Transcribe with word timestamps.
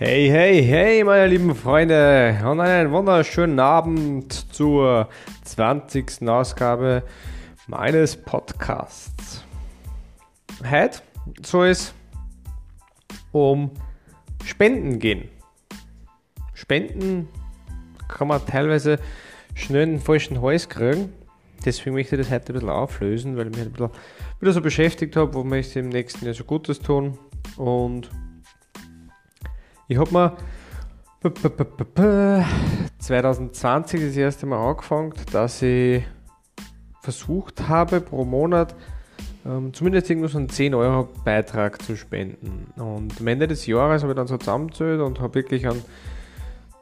Hey, 0.00 0.28
hey, 0.28 0.62
hey, 0.62 1.02
meine 1.02 1.26
lieben 1.26 1.56
Freunde 1.56 2.40
und 2.44 2.60
einen 2.60 2.92
wunderschönen 2.92 3.58
Abend 3.58 4.32
zur 4.54 5.08
20. 5.42 6.22
Ausgabe 6.28 7.02
meines 7.66 8.16
Podcasts. 8.16 9.44
Heute 10.70 11.00
soll 11.42 11.66
es 11.70 11.92
um 13.32 13.72
Spenden 14.44 15.00
gehen. 15.00 15.30
Spenden 16.54 17.28
kann 18.06 18.28
man 18.28 18.46
teilweise 18.46 19.00
schnell 19.56 19.82
einen 19.82 19.98
falschen 19.98 20.40
Hals 20.40 20.68
kriegen. 20.68 21.12
Deswegen 21.64 21.96
möchte 21.96 22.14
ich 22.14 22.22
das 22.22 22.30
heute 22.30 22.52
ein 22.52 22.54
bisschen 22.54 22.70
auflösen, 22.70 23.36
weil 23.36 23.48
ich 23.48 23.56
mich 23.56 23.66
ein 23.66 23.72
bisschen 23.72 23.90
wieder 24.38 24.52
so 24.52 24.60
beschäftigt 24.60 25.16
habe, 25.16 25.34
wo 25.34 25.42
möchte 25.42 25.80
ich 25.80 25.84
im 25.84 25.88
nächsten 25.88 26.24
Jahr 26.24 26.34
so 26.34 26.44
Gutes 26.44 26.78
tun. 26.78 27.18
Und 27.56 28.08
ich 29.88 29.98
habe 29.98 30.12
mir 30.12 30.36
2020 32.98 34.00
das 34.00 34.16
erste 34.16 34.46
Mal 34.46 34.70
angefangen, 34.70 35.14
dass 35.32 35.62
ich 35.62 36.04
versucht 37.02 37.68
habe, 37.68 38.00
pro 38.00 38.24
Monat 38.24 38.74
ähm, 39.46 39.72
zumindest 39.72 40.10
irgendwo 40.10 40.28
so 40.28 40.38
einen 40.38 40.48
10 40.48 40.74
Euro 40.74 41.08
Beitrag 41.24 41.80
zu 41.82 41.96
spenden. 41.96 42.66
Und 42.76 43.18
am 43.18 43.26
Ende 43.26 43.48
des 43.48 43.66
Jahres 43.66 44.02
habe 44.02 44.12
ich 44.12 44.16
dann 44.16 44.26
so 44.26 44.36
zusammengezählt 44.36 45.00
und 45.00 45.20
habe 45.20 45.34
wirklich 45.34 45.66
an 45.66 45.82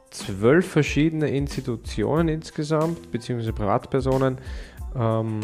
zwölf 0.09 0.67
verschiedene 0.67 1.29
Institutionen 1.29 2.27
insgesamt, 2.27 3.11
beziehungsweise 3.11 3.53
Privatpersonen, 3.53 4.37
ähm, 4.95 5.39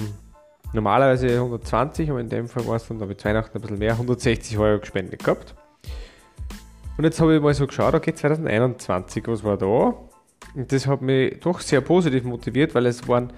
normalerweise 0.73 1.30
120, 1.36 2.09
aber 2.09 2.20
in 2.20 2.30
dem 2.30 2.48
Fall 2.48 2.67
war 2.67 2.75
es 2.75 2.88
dann, 2.88 3.00
habe 3.00 3.14
ich 3.14 3.23
Weihnachten 3.23 3.58
ein 3.58 3.61
bisschen 3.61 3.80
mehr, 3.80 3.94
160 3.94 4.58
Euro 4.58 4.80
gespendet 4.80 5.23
gehabt. 5.23 5.56
Und 6.97 7.03
jetzt 7.05 7.19
habe 7.19 7.36
ich 7.36 7.41
mal 7.41 7.53
so 7.53 7.66
geschaut, 7.66 7.95
okay, 7.95 8.13
2021, 8.13 9.27
was 9.27 9.44
war 9.44 9.58
da? 9.58 9.95
Und 10.55 10.72
das 10.72 10.86
hat 10.86 11.02
mich 11.02 11.39
doch 11.39 11.59
sehr 11.59 11.81
positiv 11.81 12.23
motiviert, 12.23 12.75
weil 12.75 12.85
es 12.85 13.08
waren 13.08 13.33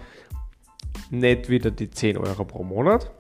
nicht 1.10 1.50
wieder 1.50 1.72
die 1.72 1.90
10 1.90 2.18
Euro 2.18 2.44
pro 2.44 2.64
Monat. 2.64 3.12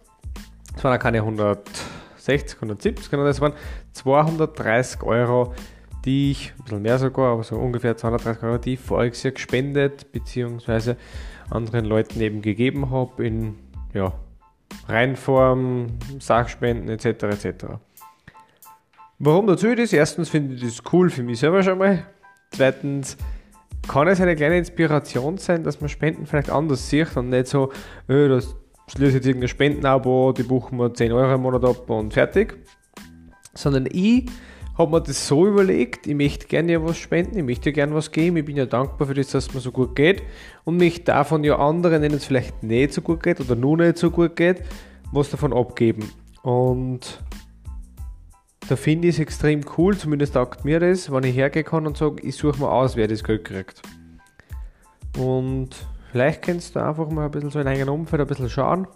Es 0.75 0.83
waren 0.83 0.97
auch 0.97 1.02
keine 1.02 1.19
160, 1.19 2.58
170, 2.58 3.05
sondern 3.05 3.30
es 3.30 3.39
waren 3.39 3.53
230 3.94 5.03
Euro, 5.03 5.53
die 6.03 6.31
ich, 6.31 6.53
ein 6.58 6.64
bisschen 6.64 6.81
mehr 6.81 6.99
sogar, 6.99 7.33
aber 7.33 7.44
so 7.44 7.55
ungefähr 7.55 7.95
230 7.95 8.44
Euro, 8.44 8.58
die 8.58 8.73
ich 8.73 8.80
voriges 8.80 9.23
Jahr 9.23 9.33
gespendet 9.33 10.11
bzw. 10.11 10.95
anderen 11.49 11.86
Leuten 11.86 12.20
eben 12.20 12.42
gegeben 12.42 12.92
habe 12.92 13.25
in 13.25 13.55
ja, 13.94 14.14
Reinform, 14.88 15.88
Sachspenden 16.20 16.89
etc. 16.89 17.23
etc. 17.23 17.66
Warum 19.17 19.47
dazu 19.47 19.73
das? 19.75 19.94
Erstens 19.94 20.30
finde 20.30 20.55
ich 20.55 20.61
das 20.61 20.81
cool 20.91 21.09
für 21.09 21.23
mich 21.23 21.39
selber 21.39 21.63
schon 21.63 21.77
mal. 21.77 22.05
Zweitens 22.52 23.16
kann 23.88 24.08
es 24.08 24.19
eine 24.19 24.35
kleine 24.35 24.58
Inspiration 24.58 25.38
sein, 25.38 25.63
dass 25.63 25.80
man 25.80 25.89
Spenden 25.89 26.25
vielleicht 26.25 26.49
anders 26.49 26.89
sieht 26.89 27.16
und 27.16 27.30
nicht 27.30 27.47
so, 27.47 27.71
öh, 28.09 28.27
das 28.27 28.55
schließe 28.88 29.16
jetzt 29.16 29.25
irgendein 29.25 29.47
Spendenabo, 29.47 30.33
die 30.33 30.43
buchen 30.43 30.77
wir 30.77 30.93
10 30.93 31.13
Euro 31.13 31.33
im 31.33 31.41
Monat 31.41 31.63
ab 31.63 31.89
und 31.89 32.13
fertig. 32.13 32.58
Sondern 33.53 33.88
ich 33.89 34.25
habe 34.77 34.91
mir 34.91 35.02
das 35.02 35.27
so 35.27 35.47
überlegt, 35.47 36.08
ich 36.08 36.16
möchte 36.16 36.47
gerne 36.47 36.73
ja 36.73 36.83
was 36.83 36.97
spenden, 36.97 37.38
ich 37.38 37.45
möchte 37.45 37.71
gerne 37.71 37.95
was 37.95 38.11
geben, 38.11 38.36
ich 38.36 38.45
bin 38.45 38.58
ja 38.58 38.66
dankbar 38.66 39.08
für 39.08 39.13
das, 39.13 39.30
dass 39.30 39.47
es 39.47 39.53
mir 39.53 39.61
so 39.61 39.71
gut 39.71 39.95
geht 39.95 40.23
und 40.66 40.75
mich 40.75 41.05
davon 41.05 41.45
ja 41.45 41.58
anderen, 41.58 42.02
denen 42.02 42.16
es 42.16 42.25
vielleicht 42.25 42.63
nicht 42.63 42.93
so 42.93 43.02
gut 43.02 43.23
geht 43.23 43.39
oder 43.39 43.55
nur 43.55 43.77
nicht 43.77 43.97
so 43.97 44.11
gut 44.11 44.36
geht, 44.36 44.61
was 45.13 45.30
davon 45.30 45.53
abgeben. 45.53 46.11
Und 46.41 47.23
da 48.67 48.75
finde 48.75 49.08
ich 49.08 49.16
es 49.16 49.19
extrem 49.19 49.61
cool, 49.77 49.97
zumindest 49.97 50.33
taugt 50.33 50.66
mir 50.66 50.80
das, 50.80 51.11
wenn 51.11 51.23
ich 51.23 51.35
hergehen 51.35 51.85
und 51.85 51.97
sage, 51.97 52.21
ich 52.21 52.36
suche 52.36 52.59
mal 52.59 52.70
aus, 52.70 52.95
wer 52.95 53.08
das 53.08 53.23
Geld 53.23 53.45
kriegt. 53.45 53.81
Und 55.17 55.70
vielleicht 56.11 56.42
kannst 56.42 56.75
du 56.75 56.80
einfach 56.83 57.09
mal 57.09 57.25
ein 57.25 57.31
bisschen 57.31 57.52
so 57.52 57.59
in 57.59 57.65
deinem 57.65 57.89
Umfeld 57.89 58.21
ein 58.21 58.27
bisschen 58.27 58.49
schauen, 58.49 58.87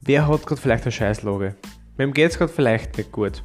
wer 0.00 0.28
hat 0.28 0.46
gerade 0.46 0.60
vielleicht 0.60 0.84
eine 0.84 0.92
Scheißlage. 0.92 1.56
Wem 1.96 2.12
geht 2.12 2.30
es 2.30 2.38
gerade 2.38 2.52
vielleicht 2.52 2.96
nicht 2.96 3.12
gut. 3.12 3.42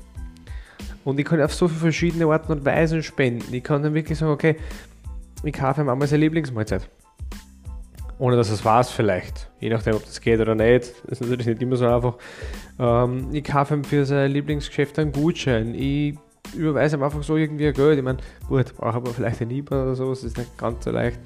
Und 1.03 1.19
ich 1.19 1.25
kann 1.25 1.41
auf 1.41 1.53
so 1.53 1.67
viele 1.67 1.79
verschiedene 1.79 2.27
Arten 2.27 2.51
und 2.51 2.66
Weisen 2.66 3.01
spenden. 3.01 3.53
Ich 3.53 3.63
kann 3.63 3.81
dann 3.81 3.94
wirklich 3.94 4.17
sagen, 4.17 4.31
okay, 4.31 4.57
ich 5.44 5.53
kaufe 5.53 5.81
ihm 5.81 5.89
einmal 5.89 6.07
seine 6.07 6.22
Lieblingsmahlzeit 6.22 6.89
ohne 8.19 8.35
dass 8.35 8.50
es 8.50 8.63
weiß 8.63 8.91
vielleicht. 8.91 9.50
Je 9.59 9.69
nachdem, 9.69 9.95
ob 9.95 10.05
das 10.05 10.22
geht 10.22 10.39
oder 10.39 10.55
nicht. 10.55 10.94
Das 11.05 11.19
ist 11.19 11.22
natürlich 11.22 11.47
nicht 11.47 11.61
immer 11.61 11.75
so 11.75 11.88
einfach. 11.88 12.16
Ähm, 12.79 13.29
ich 13.31 13.44
kaufe 13.44 13.75
ihm 13.75 13.83
für 13.83 14.05
sein 14.05 14.31
Lieblingsgeschäft 14.31 14.97
einen 15.00 15.11
Gutschein. 15.11 15.75
Ich 15.75 16.16
überweise 16.56 16.97
ihm 16.97 17.03
einfach 17.03 17.23
so 17.23 17.38
irgendwie 17.38 17.67
ein 17.67 17.73
Geld. 17.73 17.97
Ich 17.97 18.03
meine, 18.03 18.19
gut, 18.47 18.75
brauche 18.75 18.95
aber 18.95 19.11
vielleicht 19.11 19.41
ein 19.41 19.51
IBAN 19.51 19.83
oder 19.83 19.95
so, 19.95 20.09
das 20.09 20.23
ist 20.23 20.38
nicht 20.38 20.57
ganz 20.57 20.85
so 20.85 20.91
leicht. 20.91 21.19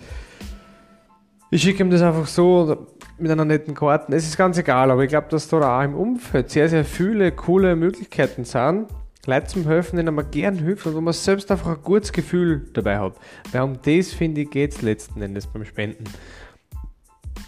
Ich 1.49 1.61
schicke 1.61 1.83
ihm 1.83 1.89
das 1.89 2.01
einfach 2.01 2.27
so 2.27 2.87
mit 3.17 3.29
einer 3.29 3.45
netten 3.45 3.73
Karte. 3.73 4.13
Es 4.15 4.25
ist 4.25 4.37
ganz 4.37 4.57
egal, 4.57 4.89
aber 4.89 5.03
ich 5.03 5.09
glaube, 5.09 5.27
dass 5.29 5.47
da 5.47 5.79
auch 5.79 5.83
im 5.83 5.95
Umfeld 5.95 6.49
sehr, 6.49 6.69
sehr 6.69 6.85
viele 6.85 7.31
coole 7.31 7.75
Möglichkeiten 7.75 8.45
sind, 8.45 8.87
Leute 9.25 9.47
zum 9.47 9.67
Helfen, 9.67 9.97
denen 9.97 10.15
man 10.15 10.31
gern 10.31 10.55
hilft 10.55 10.87
und 10.87 10.95
wo 10.95 11.01
man 11.01 11.13
selbst 11.13 11.51
einfach 11.51 11.75
ein 11.75 11.83
gutes 11.83 12.11
Gefühl 12.11 12.69
dabei 12.73 12.99
hat. 12.99 13.13
Weil 13.51 13.61
um 13.61 13.77
das, 13.83 14.13
finde 14.13 14.41
ich, 14.41 14.49
geht 14.49 14.71
es 14.71 14.81
letzten 14.81 15.21
Endes 15.21 15.45
beim 15.45 15.65
Spenden 15.65 16.05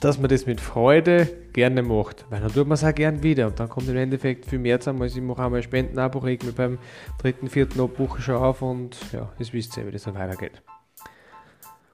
dass 0.03 0.19
man 0.19 0.29
das 0.29 0.45
mit 0.45 0.59
Freude 0.59 1.29
gerne 1.53 1.81
macht, 1.81 2.25
weil 2.29 2.41
dann 2.41 2.51
tut 2.51 2.67
man 2.67 2.73
es 2.73 2.83
auch 2.83 2.93
gern 2.93 3.23
wieder 3.23 3.47
und 3.47 3.57
dann 3.57 3.69
kommt 3.69 3.87
im 3.87 3.95
Endeffekt 3.95 4.45
viel 4.45 4.59
mehr 4.59 4.79
zusammen, 4.81 5.01
als 5.01 5.15
ich 5.15 5.21
mache 5.21 5.43
einmal 5.43 5.63
Spendenabo, 5.63 6.19
reg 6.19 6.43
mich 6.43 6.53
beim 6.55 6.77
dritten, 7.19 7.47
vierten 7.47 7.79
Abbuchen 7.79 8.21
schon 8.21 8.35
auf 8.35 8.61
und 8.61 8.97
ja, 9.13 9.31
das 9.39 9.53
wisst 9.53 9.77
ihr, 9.77 9.87
wie 9.87 9.91
das 9.91 10.03
dann 10.03 10.15
weitergeht. 10.15 10.61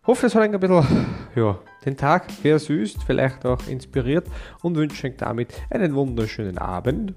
Hoffe, 0.07 0.25
es 0.25 0.33
hat 0.33 0.41
ein 0.41 0.59
bisschen 0.59 1.07
ja, 1.35 1.59
den 1.85 1.97
Tag 1.97 2.31
versüßt, 2.31 3.03
vielleicht 3.03 3.45
auch 3.45 3.67
inspiriert 3.67 4.25
und 4.63 4.75
wünsche 4.75 5.05
euch 5.05 5.17
damit 5.17 5.53
einen 5.69 5.93
wunderschönen 5.93 6.57
Abend. 6.57 7.13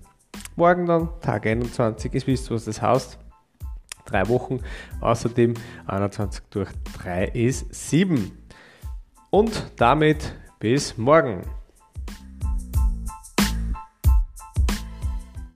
Morgen 0.56 0.84
dann, 0.84 1.08
Tag 1.22 1.46
21, 1.46 2.12
ihr 2.12 2.26
wisst, 2.26 2.50
was 2.50 2.66
das 2.66 2.82
heißt. 2.82 3.18
Drei 4.04 4.28
Wochen, 4.28 4.60
außerdem 5.00 5.54
21 5.86 6.42
durch 6.50 6.68
3 6.98 7.28
ist 7.28 7.72
7. 7.74 8.30
Und 9.30 9.72
damit 9.76 10.34
bis 10.62 10.96
morgen. 10.96 11.42